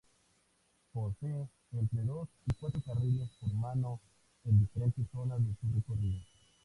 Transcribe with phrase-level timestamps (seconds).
[0.93, 3.99] Posee entre dos y cuatro carriles por mano
[4.45, 6.23] en diferentes zonas de su recorrido.